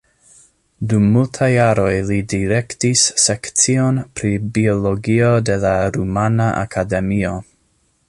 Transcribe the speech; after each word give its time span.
Dum 0.93 1.03
multaj 1.17 1.49
jaroj 1.55 1.91
li 2.07 2.17
direktis 2.33 3.05
sekcion 3.25 4.01
pri 4.21 4.35
biologio 4.57 5.31
de 5.51 5.63
la 5.67 5.79
Rumana 5.99 6.53
Akademio. 6.67 7.41